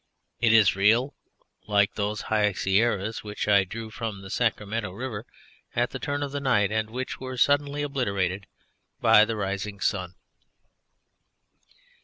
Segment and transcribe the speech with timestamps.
[0.39, 1.13] It is real,
[1.67, 5.27] like those high Sierras which I drew from the Sacramento River
[5.75, 8.47] at the turn of the night and which were suddenly obliterated
[8.99, 10.15] by the rising sun.